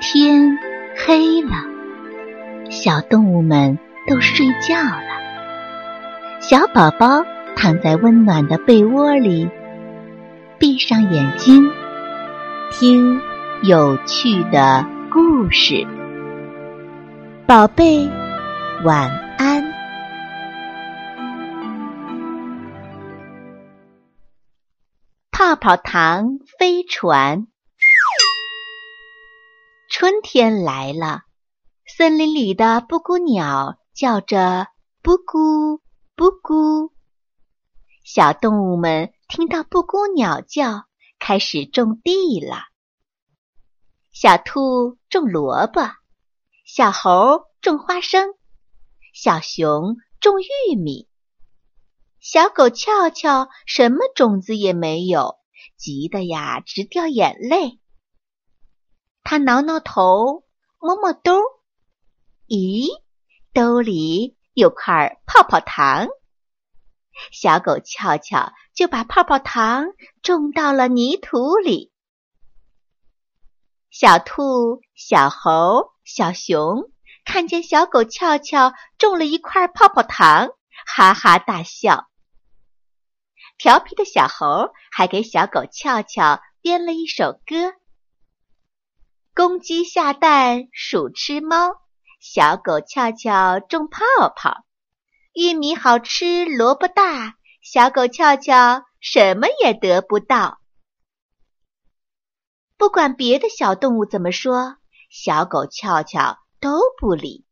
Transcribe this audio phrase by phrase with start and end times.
[0.00, 0.56] 天
[0.96, 1.56] 黑了，
[2.70, 3.76] 小动物们
[4.06, 5.02] 都睡觉了。
[6.40, 7.24] 小宝宝
[7.56, 9.50] 躺在温暖的被窝里，
[10.56, 11.68] 闭上眼睛，
[12.70, 13.20] 听
[13.64, 15.84] 有趣的故事。
[17.44, 18.08] 宝贝，
[18.84, 19.64] 晚安。
[25.32, 27.48] 泡泡糖飞船。
[30.00, 31.22] 春天来了，
[31.84, 34.68] 森林里的布谷鸟叫着
[35.02, 35.82] “布谷
[36.14, 36.92] 布谷”。
[38.06, 40.84] 小动物们听到布谷鸟叫，
[41.18, 42.58] 开始种地了。
[44.12, 45.80] 小兔种萝卜，
[46.64, 48.34] 小猴种花生，
[49.12, 51.08] 小熊种玉米，
[52.20, 55.40] 小狗翘翘什么种子也没有，
[55.76, 57.80] 急得呀直掉眼泪。
[59.30, 60.42] 他挠挠头，
[60.78, 61.42] 摸摸兜，
[62.46, 62.88] 咦，
[63.52, 66.08] 兜里有块泡泡糖。
[67.30, 69.88] 小狗翘翘就把泡泡糖
[70.22, 71.92] 种到了泥土里。
[73.90, 76.90] 小兔、小猴、小熊
[77.26, 80.48] 看见小狗翘翘种了一块泡泡糖，
[80.86, 82.08] 哈哈大笑。
[83.58, 87.74] 调皮的小猴还给小狗翘翘编了一首歌。
[89.38, 91.76] 公鸡下蛋，鼠吃猫。
[92.18, 94.00] 小狗翘翘种泡
[94.34, 94.64] 泡，
[95.32, 97.36] 玉米好吃，萝卜大。
[97.62, 100.58] 小狗翘翘什么也得不到。
[102.76, 104.76] 不管别的小动物怎么说，
[105.08, 107.46] 小狗翘翘都不理。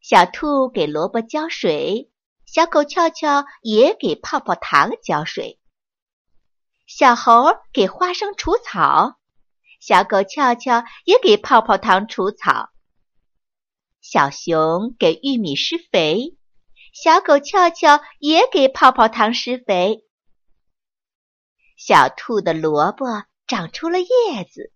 [0.00, 2.10] 小兔给萝卜浇水，
[2.44, 5.60] 小狗翘翘也给泡泡糖浇水。
[6.88, 9.14] 小猴给花生除草。
[9.80, 12.68] 小狗翘翘也给泡泡糖除草，
[14.02, 16.36] 小熊给玉米施肥，
[16.92, 20.04] 小狗翘翘也给泡泡糖施肥。
[21.78, 24.70] 小兔的萝卜长出了叶子，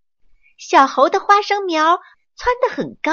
[0.56, 1.98] 小猴的花生苗
[2.34, 3.12] 蹿得很高，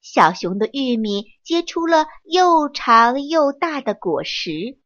[0.00, 4.78] 小熊的玉米结出了又长又大的果实。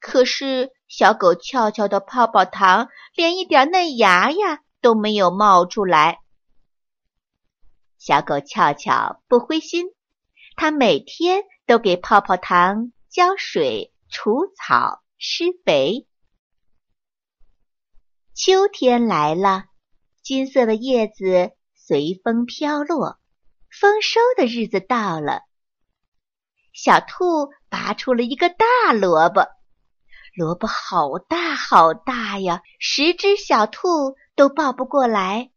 [0.00, 0.72] 可是。
[0.88, 6.20] 小狗翘翘的泡泡糖连一点嫩芽呀都没有冒出来。
[7.98, 9.86] 小狗翘翘不灰心，
[10.56, 16.06] 它每天都给泡泡糖浇水、除草、施肥。
[18.34, 19.64] 秋天来了，
[20.22, 23.18] 金色的叶子随风飘落，
[23.68, 25.42] 丰收的日子到了。
[26.72, 29.48] 小兔拔出了一个大萝卜。
[30.38, 35.50] 萝卜好大好大呀，十只小兔都抱不过来。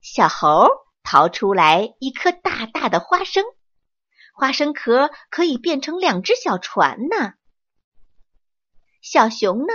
[0.00, 0.66] 小猴
[1.02, 3.44] 掏出来一颗大大的花生，
[4.32, 7.34] 花生壳可以变成两只小船呢。
[9.02, 9.74] 小熊呢，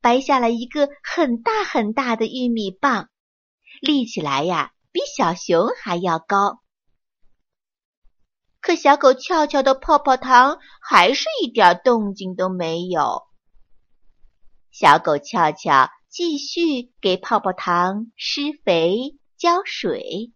[0.00, 3.08] 掰下了一个很大很大的玉米棒，
[3.80, 6.62] 立起来呀，比小熊还要高。
[8.70, 13.24] 可小狗翘翘的泡泡糖还是一点动静都没有。
[14.70, 20.32] 小狗翘翘继续给泡泡糖施肥、浇水，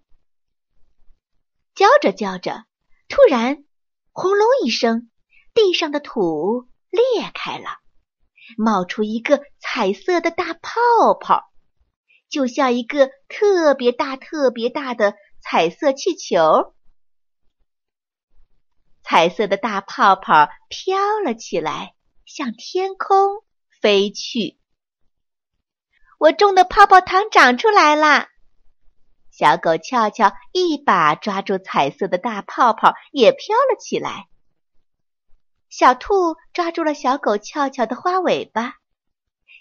[1.77, 2.65] 浇着浇着，
[3.09, 3.65] 突然
[4.11, 5.13] 轰隆一声，
[5.55, 7.69] 地上的土裂开了，
[8.59, 10.73] 冒出一个彩色的大泡
[11.21, 11.45] 泡，
[12.29, 16.75] 就像一个特别大、特别大的彩色气球。
[19.05, 21.95] 彩色的大泡泡飘了起来，
[22.25, 23.45] 向天空
[23.81, 24.59] 飞去。
[26.19, 28.31] 我种的泡泡糖长出来啦！
[29.31, 34.29] 小狗翘翘一把抓住彩色的大泡泡，也飘了起来。
[35.69, 38.77] 小兔抓住了小狗翘翘的花尾巴，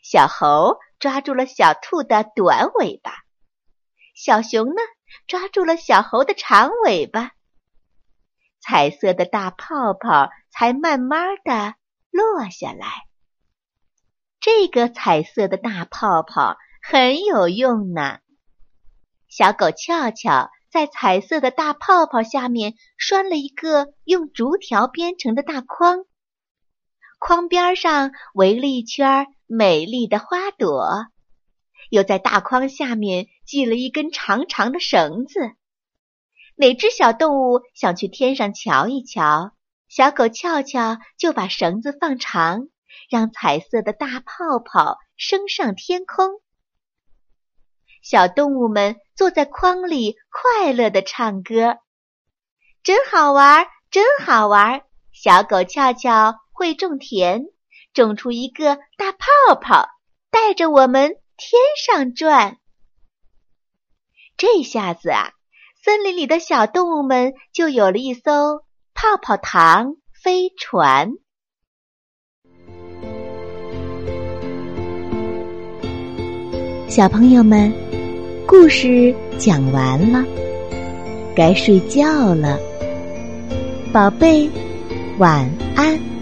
[0.03, 3.23] 小猴抓住了小兔的短尾巴，
[4.13, 4.81] 小熊呢，
[5.27, 7.31] 抓住了小猴的长尾巴。
[8.65, 11.75] 彩色的大泡泡才慢慢的
[12.11, 12.87] 落下来。
[14.39, 18.19] 这个彩色的大泡泡很有用呢。
[19.27, 26.05] 小狗翘翘在彩色的大泡泡下面拴了一个用竹条编成的大筐，
[27.19, 31.07] 筐边上围了一圈美丽的花朵，
[31.89, 35.51] 又在大筐下面系了一根长长的绳子。
[36.55, 39.51] 哪只小动物想去天上瞧一瞧？
[39.87, 42.67] 小狗翘翘就把绳子放长，
[43.09, 46.41] 让彩色的大泡泡升上天空。
[48.01, 51.77] 小动物们坐在筐里，快乐的唱歌，
[52.83, 54.83] 真好玩，真好玩。
[55.11, 57.45] 小狗俏俏会种田，
[57.93, 59.87] 种出一个大泡泡，
[60.31, 62.57] 带着我们天上转。
[64.35, 65.33] 这下子啊，
[65.83, 68.63] 森林里的小动物们就有了一艘
[68.93, 71.11] 泡泡糖飞船。
[76.87, 77.69] 小朋友们，
[78.47, 80.23] 故事讲完了，
[81.35, 82.57] 该睡觉了，
[83.91, 84.49] 宝贝，
[85.17, 86.12] 晚安。